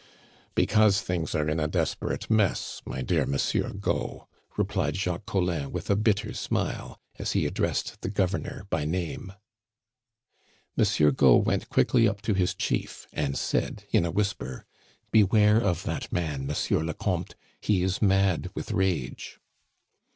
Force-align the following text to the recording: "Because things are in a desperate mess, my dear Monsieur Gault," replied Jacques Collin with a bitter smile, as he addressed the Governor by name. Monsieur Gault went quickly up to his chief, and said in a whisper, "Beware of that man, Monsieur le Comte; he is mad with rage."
"Because 0.55 0.99
things 0.99 1.35
are 1.35 1.47
in 1.47 1.59
a 1.59 1.67
desperate 1.67 2.27
mess, 2.27 2.81
my 2.87 3.03
dear 3.03 3.27
Monsieur 3.27 3.69
Gault," 3.71 4.27
replied 4.57 4.95
Jacques 4.97 5.27
Collin 5.27 5.71
with 5.71 5.91
a 5.91 5.95
bitter 5.95 6.33
smile, 6.33 6.99
as 7.19 7.33
he 7.33 7.45
addressed 7.45 8.01
the 8.01 8.09
Governor 8.09 8.65
by 8.71 8.83
name. 8.83 9.31
Monsieur 10.75 11.11
Gault 11.11 11.45
went 11.45 11.69
quickly 11.69 12.07
up 12.07 12.19
to 12.23 12.33
his 12.33 12.55
chief, 12.55 13.05
and 13.13 13.37
said 13.37 13.83
in 13.91 14.03
a 14.03 14.09
whisper, 14.09 14.65
"Beware 15.11 15.61
of 15.61 15.83
that 15.83 16.11
man, 16.11 16.47
Monsieur 16.47 16.83
le 16.83 16.95
Comte; 16.95 17.35
he 17.59 17.83
is 17.83 18.01
mad 18.01 18.49
with 18.55 18.71
rage." 18.71 19.37